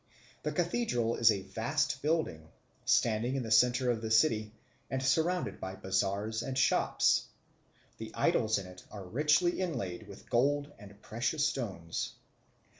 [0.41, 2.49] The cathedral is a vast building,
[2.85, 4.51] standing in the centre of the city,
[4.89, 7.27] and surrounded by bazaars and shops.
[7.99, 12.13] The idols in it are richly inlaid with gold and precious stones.